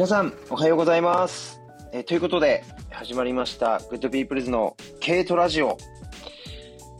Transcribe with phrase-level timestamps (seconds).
[0.00, 1.60] 皆さん、おはようございます。
[1.92, 5.76] えーということで、始まりました、グッドピープルズの軽トラジオ。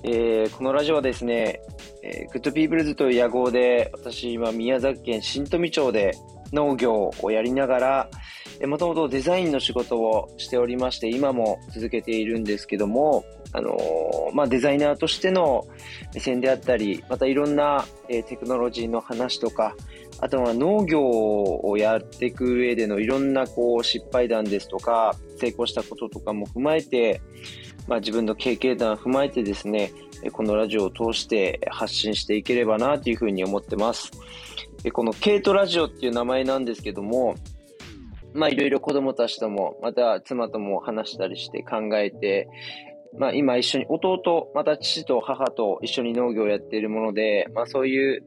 [0.05, 1.63] えーこのラジオはですね、
[2.03, 6.13] えーグッドピープルズという屋号で、私、今、宮崎県新富町で
[6.53, 8.11] 農業をやりながら、
[8.67, 15.67] もともとデザインの仕事をしておりまして、今も続けているんですけども、あのーまあ、デザイナーとしての
[16.12, 19.75] 目線であったり、またいろんな、えーテクノロジーの話とか、
[20.23, 27.23] あとは農業をやっていく上でのいろんなこう失敗談ですとか、成功したこととかも踏まえて、
[27.89, 29.93] まあ自分の経験談を踏まえてですね、
[30.33, 34.11] このラジオを通して発信していければなというふうに思ってます。
[34.93, 37.34] このケイトラジオっていう名前なんですけども、
[38.34, 42.48] まあいろいろ子供たちとも、また妻とも話したりして考えて、
[43.19, 48.25] まあ今一緒に弟、また父と母と一緒に農業をやっているもので、まあそういう、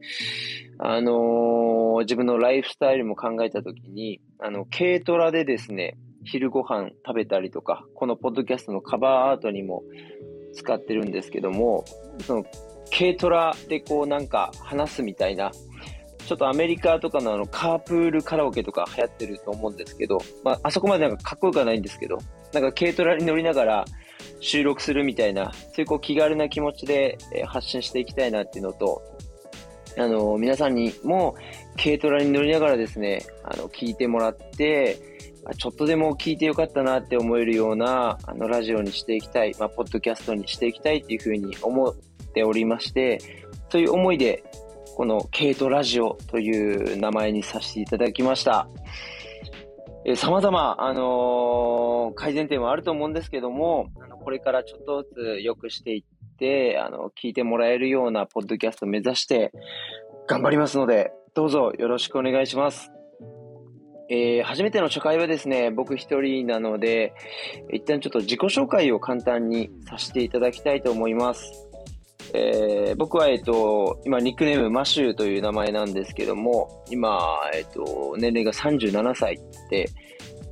[0.78, 9.84] あのー自分のライフスタイルも考えたときに、あの、軽トラでですね、昼ご飯食べたりとか、このポッドキャストのカバーアートにも
[10.54, 11.84] 使ってるんですけども、
[12.26, 12.44] その、
[12.96, 15.52] 軽トラでこうなんか話すみたいな、
[16.26, 22.18] ちょっとアメリカとかのあの、カープールカラオケとか流行ってると思うんですけど、まあ、あそこまでなんかかっこよくはないんですけど、
[22.54, 23.84] なんか軽トラに乗りながら
[24.40, 29.02] 収録するみたいな、そういうこう気軽な気持ちで発信していきたいなっていうのと、
[29.98, 31.34] あの、皆さんにも
[31.76, 34.98] 軽トラに乗りながらですね、あの、聞いてもらって、
[35.58, 41.94] ちょっとでも聞いてよかったなって思えるような、あの、ラジオにしていきたい、まあ、ポッドキャストにしていきたいっていうふうに思っ
[42.32, 43.18] ておりまして、
[43.70, 44.42] そういう思いで、
[44.96, 48.68] このケイトラジオという名前にさせていただきました。
[50.06, 59.52] えー、様々、あのー改善点はあると思うんですけども、あの、これからちょっとずつ良くしていって、あの、聞いてもらえるようなポッドキャスト目指して
[60.28, 62.90] 頑張りますので、どうぞよろしくお願いします。
[64.10, 67.14] えー初めての初回はですね、僕一人なので、
[67.72, 71.68] 一旦ちょっと自己紹介を簡単にさせていただきたいと思います。
[72.34, 77.18] えー僕は、えっと、今、ニックネーム、マシューという名前なんですけども、今、
[77.54, 79.40] えっと、年齢が37歳
[79.70, 79.88] で、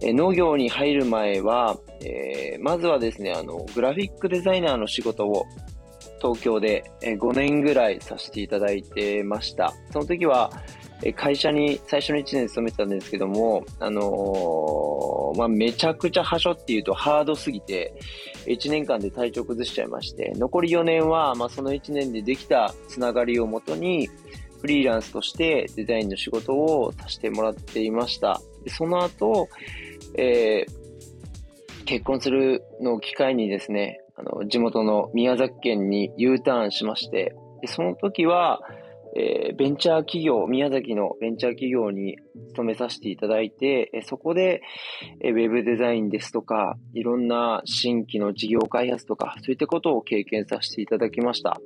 [0.01, 5.45] えー農業に入る前は、えーまずはですね、あの、グラフィックデザイナーの仕事を
[6.21, 9.73] 東京で5年ぐらいさせていただいてました。
[9.93, 10.51] その時は、
[11.17, 17.93] 会社に最初の1年勤めてたんですけども、あのーまあ、めちゃくちゃ端折っていうとハードすぎて、
[18.47, 24.09] 1年間で体調崩しちゃいまして、残り4年は、まあ、その1年でできたつながりをもとに、
[24.61, 28.41] フリーランスとしてデザインの仕事をさせてもらっていました。
[28.65, 29.49] でその後、
[30.17, 30.83] えー
[31.85, 38.61] 結婚するのを機会にですね、あの、地元の宮崎県に U ターンしまして、でその時は、
[39.15, 42.17] えーベンチャー企業、宮崎のベンチャー企業に
[42.49, 44.63] 勤めさせていただいて、えそこで、
[45.21, 51.61] えウェブデザインですとか、いろんな新規の事業開発とか、そういったことを経験させていただきました。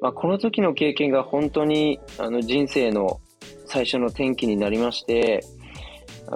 [0.00, 3.20] まあ、この時の経験が本当にあの人生の
[3.64, 5.40] 最初の転機になりまして、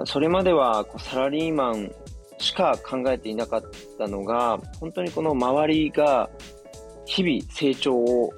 [0.05, 1.91] それまではこうサラリーマン
[2.37, 3.61] しか考えていなかっ
[3.97, 6.29] たのが、本当にこの周りが
[7.05, 8.31] 日々成長を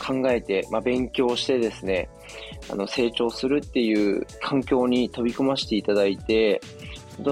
[0.00, 2.08] 考えて、まあ、勉強してですね、
[2.70, 6.60] あの成長するっていう環境に飛び込ませていただいて、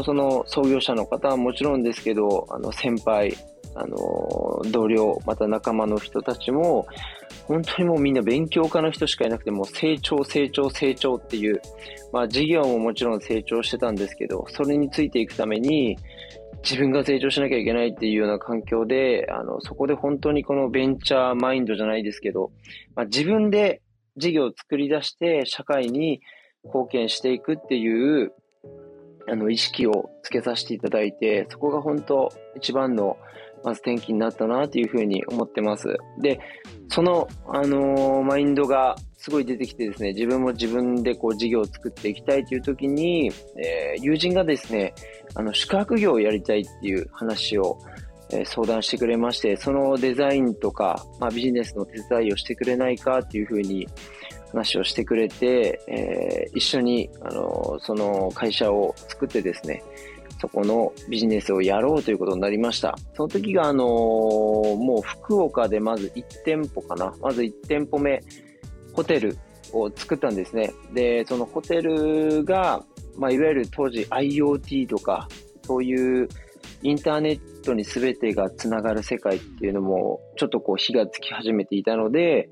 [0.05, 3.37] その創業者の方はもちろんですけど、あの先輩、
[3.75, 6.87] あの同僚、また仲間の人たちも、
[7.47, 11.61] 本当にもうみんな勉強家の人しかいなくて、もう成長、成長、成長っていう、
[12.12, 15.97] まあ事業ももちろん成長してたんですけど、それについていくために、
[16.63, 22.53] 自分が成長しなきゃいけないっていうような環境で、あの、そこで本当にこのベンチャーマインドじゃないですけど、
[22.95, 23.83] まあ、自分で
[24.17, 26.21] 事業を作り出して社会に
[26.65, 28.33] 貢献していくっていう、
[29.31, 33.17] あの、意識をつけさせていただいて、そこが本当一番の、
[33.65, 35.97] まず転機になったなというふうに思ってます。
[36.21, 36.41] で、
[36.88, 44.94] その、あのーマインドがすごい出てきてですね、自分も自分でこう事業を作っていきたいという時に、えー友人がですね、
[45.35, 47.79] あの、宿泊業をやりたいっていう話を、
[48.31, 53.88] えー相談してくれまして、そのデザインとか、まあ、ビジネスの手伝いをしてくれないかっていうふうに
[54.53, 59.82] 話をしてくれて、えー一緒に、あの、その会社を作ってですね、
[60.40, 62.96] そこのビジネスをやろうということになりました。
[63.14, 67.14] その時が、あのもう福岡でまず1店舗かな。
[67.20, 68.23] まず1店舗目、
[68.93, 69.37] ホテル
[69.73, 70.73] を作ったんですね。
[70.93, 72.85] で、そのホテルが、
[73.17, 75.29] まあ、いわゆる当時 IoT とか、
[75.62, 76.29] そういう
[76.82, 82.49] インターネットに全てがつながる世界っていうのも、ちょっとこう火がつき始めていたので、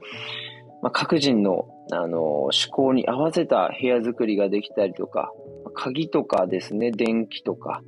[0.82, 5.32] まあ、各人の、あの、趣向に合わせた部屋作りができたりとか、
[5.74, 7.82] 鍵とかですね、電気とか、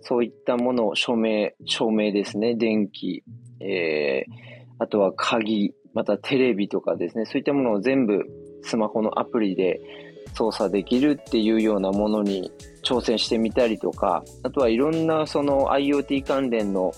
[0.00, 3.24] そういったもの、照明、照明ですね、電気、
[3.60, 4.32] えー、
[4.78, 8.24] あとは鍵、またテレビとかですね、そういったものを全部
[8.62, 9.80] スマホのアプリで
[10.34, 12.52] 操作できるっていうようなものに
[12.82, 16.92] 挑戦してみたりとか、あとはいろんなその IoT 関連の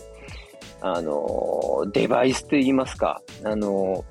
[0.80, 4.04] あの、デバイスといいますか、あの、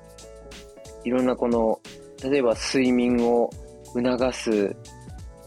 [1.04, 1.80] いろんなこの、
[2.22, 3.50] 例えば睡眠を
[3.94, 4.76] 促す、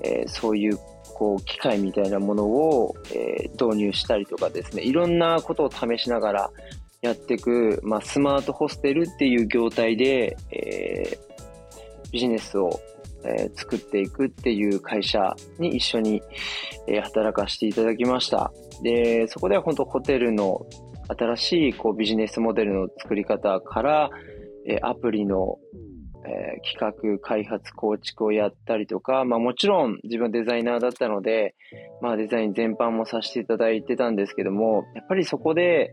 [0.03, 0.77] えー、そういう
[1.13, 6.51] こう機械みたいなものを、えー、導入したりとかですね、いろんなことを試しながら
[7.01, 12.79] やっていく、まあ、スマートホステルっていう業態で、えー、ビジネスを、
[13.25, 16.21] え作っていくっていう会社に一緒に、
[16.87, 18.53] え働かせていただきました。
[18.81, 20.65] で、そこでは本当ホテルの
[21.09, 24.09] 新しいこうビジネスモデルの作り方から、
[24.65, 25.59] えアプリの、
[26.25, 31.56] えー、企画、開発、構築をやったりとか、まあもちろん自分デザイナーだったので、
[32.01, 35.92] まあデザイン全般もさせていただいてたんですけども、やっぱりそこで、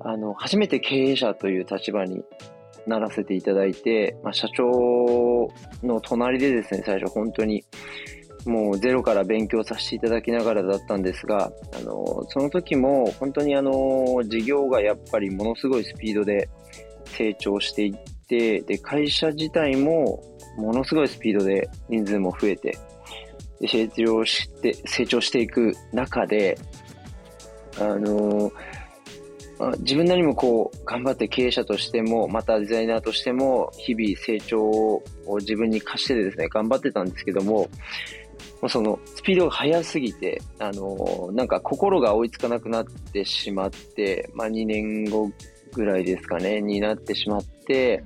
[0.00, 2.22] あの、初めて経営者という立場に
[2.86, 5.48] ならせていただいて、まあ社長
[5.82, 7.64] の隣でですね、最初本当に、
[8.46, 16.50] もうゼロから勉強させていただきながらだったんですが、あの、その時も本当にあの、事業がやっぱりものすごいスピードで
[17.06, 20.22] 成長していって、で、会社自体も
[20.56, 22.76] ものすごいスピードで人数も増えて、
[23.60, 26.58] で成長して、成長していく中で、
[27.78, 28.50] あの、
[29.78, 35.02] 自分なりもこう、頑張って経営者としても、またデザイナーとしても、日々成長を
[35.38, 37.68] 自分に課してですね、頑張ってたんですけども、
[38.68, 45.30] そのスピードが速すぎて、あのなんか心が追いつかなくなってしまって、まあ2年後
[45.72, 48.04] ぐらいですかね、になってしまって、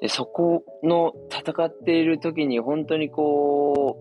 [0.00, 3.98] で、そこの戦っている時に本当にこ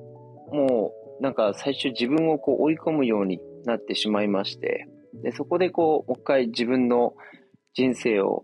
[0.51, 4.87] う、もうなんか最初自分をこう追い込むようになってしまいまして、
[5.23, 7.13] で、そこでこう、もう一回自分の
[7.73, 8.43] 人生を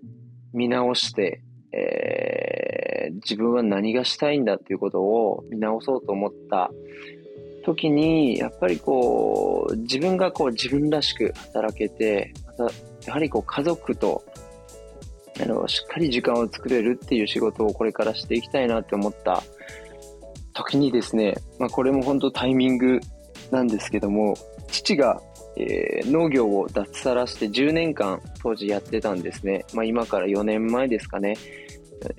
[0.53, 6.71] 見直して、えー、自分は何がしたいんだっていうことを見直そうと思った
[7.65, 12.63] 時に、やっぱりこう、自分がこう自分らしく働けて、また、
[13.05, 14.23] やはりこう家族と、
[15.41, 19.43] あの、しっかり時間を作れるっていう仕事をこれからしていきたいなって思った
[20.53, 22.99] 時にですね、まあこれも本当タイミング
[23.51, 24.35] なんですけども、
[24.69, 25.21] 父が
[25.55, 29.65] えー、農業を脱サラして10年間当時やってたんですね。
[29.73, 31.35] まあ今から4年前ですかね。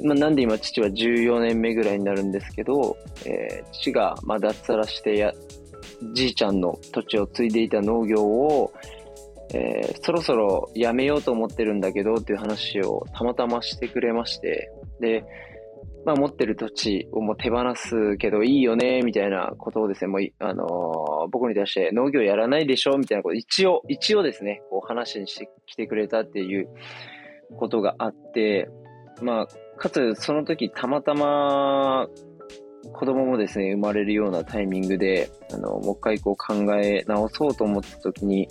[0.02, 5.32] まあなんで今父は14年目ぐらいになるんですけど、えー、父がま脱サラしてや、
[6.12, 8.72] じいちゃんの土地を継いでいた農業を、
[9.54, 14.68] えー、そろそろやめようと思ってるんだけどっていう話をたまたましてくれまして、
[15.00, 15.24] で、
[16.04, 26.68] まあ、持ってる土地をもう手放すけどいいよね、みたいなことをですね、もう、あのー、僕に対して農業やらないでしょみたいなこと一応、一応ですね、こう話にしてきてくれたっていう
[27.56, 28.68] ことがあって、
[29.22, 29.46] まあ、
[29.78, 32.08] かつその時たまたま
[32.92, 38.48] 子供もですね、生まれるようなタイミングで、あの、もう一回こう考え直そうと思った時に、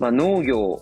[0.00, 0.80] まあ農業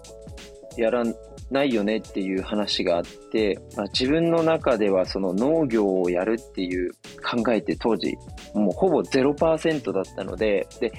[0.76, 1.04] やら
[1.50, 8.16] ないよねっていう話があって、まあ、自分の中ではその農業をやるっていう考えて当時
[8.54, 10.92] もうほぼ0%だったので、で、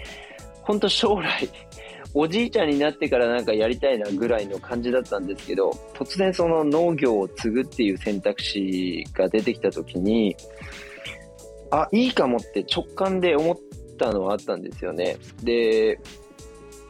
[0.61, 1.49] 本当将来、
[2.13, 10.35] おじいちゃんになってからなんかやりたいなぐらいの感じだったんですけど、突然その農業を継ぐっていう選択肢が出てきた時に、
[11.71, 13.57] あ、いいかもって直感で思っ
[13.97, 15.17] たのはあったんですよね。
[15.41, 15.99] で、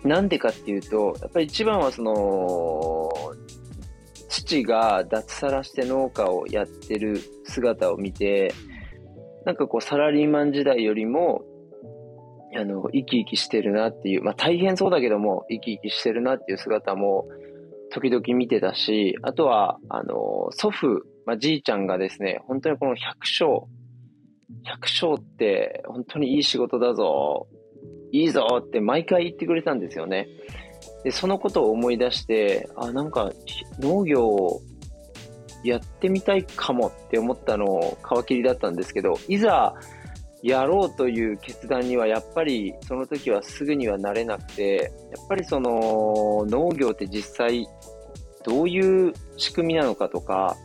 [0.04, 3.12] なんでかっていうと、やっぱり一番はその、
[4.28, 8.54] 父が脱サラして農家をやってる姿を見て、
[9.46, 11.44] なんかこうサラリーマン時代よりも、
[12.56, 17.28] あの、生き生きしてるなっていう、まあ大変そうだけども、生き生きしてるなっていう姿も
[17.92, 20.88] 時々見てたし、あとは、あの、祖父、
[21.26, 23.68] まあじいちゃんがですね、本当にこの百姓、
[24.64, 27.48] 百姓って本当にいい仕事だぞ、
[28.14, 30.30] いいぞって毎回言ってくれたんですよね。
[31.04, 33.34] で、そのことを思い出して、あ、なんか
[33.80, 34.62] 農業を
[35.64, 39.74] やってみたいかもって思ったのを皮切りだったんですけど、いざ
[40.44, 47.68] やろうという決断にはやっぱりその時はすぐにはなれなくて、やっぱりその農業って実際
[48.46, 50.56] どういう仕組みなのかとか、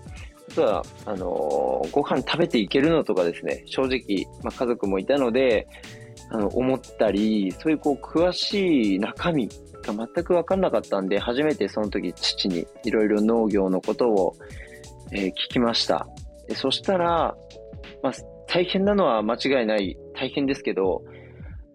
[0.50, 5.69] あとは、あのご飯食べていけるのとかですね、正直、まあ、家族もいたので、
[6.30, 9.49] あの、思ったり、そういうこう、詳しい中身
[9.82, 14.37] が全くわかんなかったんで、初めてその時父にいろいろ農業のことを、
[15.12, 16.06] えー、聞きました。
[16.54, 17.37] そしたら、
[18.02, 18.12] まあ、
[18.47, 21.02] 大変なのは間違いない、大変ですけど、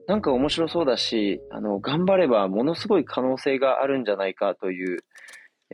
[0.08, 5.00] なんか面白そうだし、あの、頑張ればものすごい可能性があるんじゃないかという、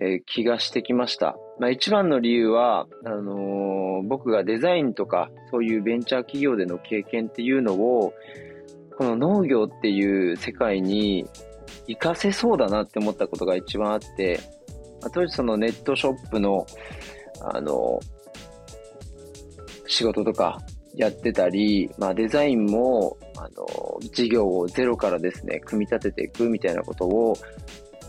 [0.01, 1.36] えー、気がしてきました。
[1.59, 8.13] まあ、一番の理由は、あのー、僕がデザインとか、そういうベンチャー企業での経験っていうのを、
[9.00, 11.25] この農業っていう世界に
[11.88, 14.41] 活かせそうだなって思ったことが一番あって、
[15.13, 16.68] 当時そのネットショップの、
[17.39, 18.01] あの、
[19.88, 20.60] 仕事とか
[20.96, 23.65] やってたり、まあデザインも、あの、
[24.12, 27.38] 事業をゼロからですね、組み立てていくみたいなことを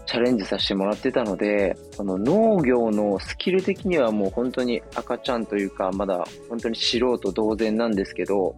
[0.06, 8.56] チャレンジさせてもらってたので、その農業のスキル的にはもう本当に赤ちゃんというか、まだ本当に素人同然なんですけど、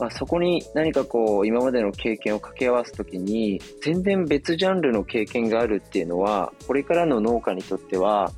[0.00, 8.32] まあ、そこに何かこう、今までの経験を掛け合わすときに、全然別ジャンルの経験があるっていうのは、これからの農家にとっては、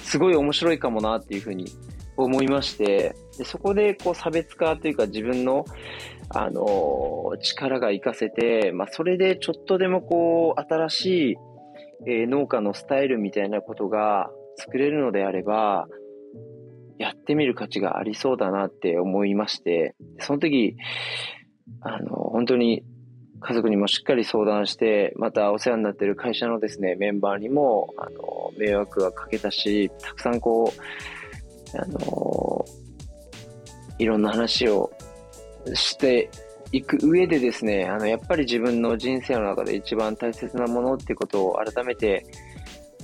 [0.00, 1.66] すごい面白いかもなっていうふうに
[2.16, 5.64] 思いまして、でそこでこう差別化というか自分の、
[6.30, 11.36] あのー、力が活かせて、まあ、それでちょっとでもこう、新しい、
[12.06, 15.86] えー、農家のスタイルみたいなことが作れるのであれば、
[16.98, 20.76] やってみる価値がありそうだなって思いまして、その時、
[21.80, 22.84] あの、本当に
[23.40, 32.64] 家族にもしっかり相談して、またお世話になってる会社のですね、メンバーにも、あの、迷惑はかけたし、たくさんこう、あの、
[33.98, 34.90] いろんな話を
[35.74, 36.30] して
[36.72, 42.24] いく上でですね、あの、やっぱり自分の人生の中で一番大切なものっていうことを改めて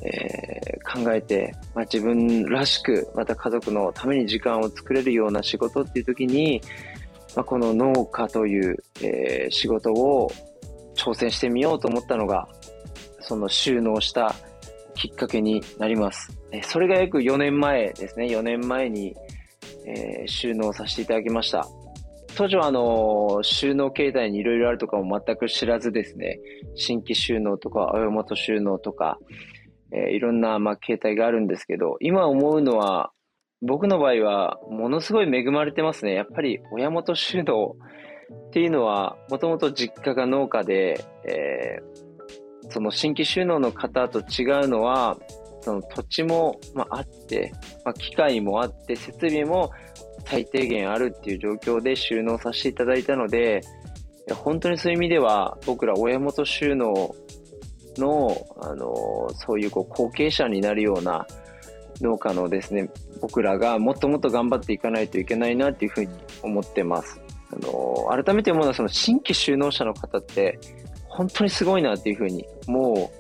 [0.03, 6.63] えー、考えて、まあ、自分らしく、また家族のために時間を作れるような仕事っていう時に、
[7.37, 10.31] まあ、この農家という、えー、仕事を
[10.95, 12.49] 挑戦してみようと思ったのが、
[13.21, 14.35] その収納した
[14.95, 16.37] きっかけになります。
[16.63, 18.27] それが約4年前ですね。
[18.27, 19.15] 4年前に、
[19.87, 21.67] えー、収納させていただきました。
[22.37, 26.41] 当時はあの、収納形態にいろいろあるとかも全く知らずですね、
[26.75, 29.19] 新規収納とか、親元収納とか、
[29.93, 33.13] えー、いろんな、まあ、形態があるんですけど、今思うのは、
[33.63, 36.15] 僕の場合は、ものすごい恵まれてますね。
[36.15, 37.77] やっぱり、親元収納
[38.49, 45.19] っていうのは、もともと実家が農家で、えー、その新規収納の方と違うのは、
[45.61, 47.53] その土地も、まあ、あって、
[47.85, 49.71] まあ、機械もあって、設備も
[50.25, 53.61] 最低限あるっていう状況で収納させていただいたので、
[54.35, 57.15] 本当にそういう意味では、僕ら親元収納
[57.97, 61.27] の、あの、そういうこう後継者になるような
[62.01, 66.09] 農家のですね、僕らがもっともっと頑張っていかないといけないなっていうふうに
[66.43, 67.21] 思ってます。
[67.53, 70.59] あの、改めて思うのはその新規就農者の方って
[71.09, 73.11] 本当にすごいなっていうふうに、も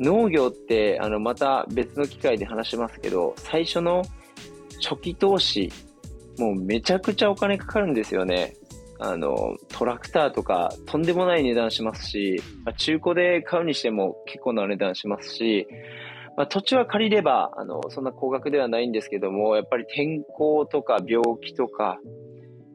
[0.00, 4.04] う農業ってあのまた別の機会で話しますけど、最初の
[4.80, 5.70] 初期投資、
[6.38, 8.54] もうめちゃくちゃお金かかるんですよね。
[8.98, 15.66] あの、トラクターとかとんでもない値段しますし、まあ、中古で買うにしても結構な値段しますし、
[16.36, 21.98] まあ、土地は借りれば、あの、そんな高額ではないんですけども、やっぱり天候とか病気とか、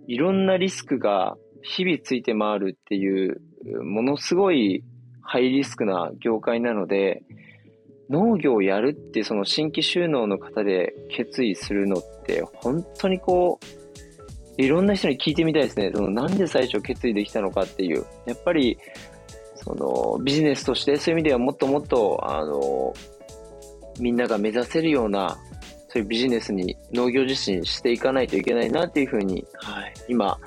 [0.08, 3.42] いろんなリスクが日々ついて回るっていう、
[3.84, 4.84] ものすごい
[5.22, 7.24] ハイリスクな業界なので、
[8.10, 13.83] 農業をやるってその新規収納の方で決意するのって本当にこう
[14.58, 15.92] いろんな人に聞いてみたいですね。
[15.94, 18.06] そのなんで最初決意できたのかっていう。
[18.26, 18.78] やっぱり、
[19.56, 22.94] そのビジネスとしてそういう意味ではもっともっと、あの、
[24.00, 25.38] みんなが目指せるような、
[25.88, 30.38] そういうビジネスに農業自身していかないといけないなっていうふうに、はい、今、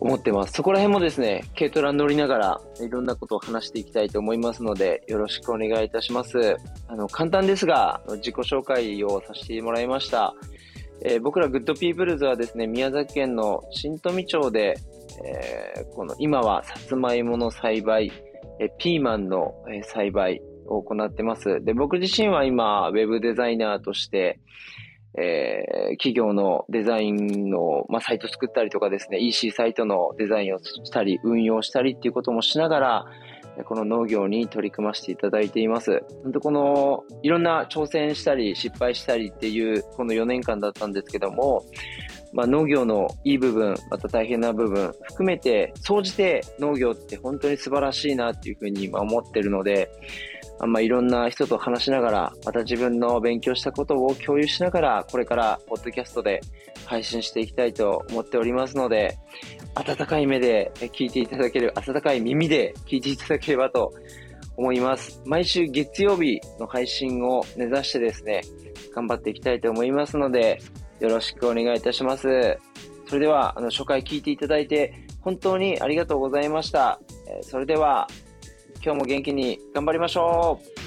[0.00, 0.54] 思ってます。
[0.54, 6.56] そこら辺もですね、軽トラ乗りながらいろんなことを話していきたいと思いますので、よろしくお願いいたします。
[6.88, 10.34] あの、簡単ですが、自己紹介をさせてもらいました。
[11.02, 14.76] えー、僕らグッドピープルズはですね、宮崎県の新富町で、
[15.24, 18.12] えー、この今はさつまいもの栽培、
[18.58, 21.62] えー、ピーマンの、栽培を行ってます。
[21.64, 24.40] で、僕自身は今、ウェブデザイナーとして、
[25.18, 33.04] えー、企業のデザインの、まあ、サイト作ったりとかですね、EC サイトのデザインをしたり、運用したりっていうこともしながら、
[33.64, 36.02] この農業に取り組ませていただいています。
[36.22, 41.64] 本当この、いろんな挑戦したり失敗したりっていうこの4年間だったんですけども、
[42.32, 49.90] まあ、農業のいい部分、また大変な部分含めて、総じて農業って本当に素晴らしいなっていうふうに今思ってるので、
[50.60, 56.40] あま、いろんな人と話しながら、また自分の勉強したことを共有しながら、これからポッドキャストで
[56.90, 59.16] 配信していきたいと思っておりますので、
[59.76, 63.94] 温かい目で聞いていただける、温かい耳で聞いていただければと
[64.56, 65.22] 思います。
[65.24, 68.42] 毎週月曜日の配信を目指してですね、
[68.92, 70.60] 頑張っていきたいと思いますので、
[70.98, 72.58] よろしくお願いいたします。
[73.06, 76.98] それでは、あの、初回聞いていただいて本当にありがとうございました。
[77.42, 78.08] それでは、
[78.82, 80.79] 今日も元気に頑張りましょう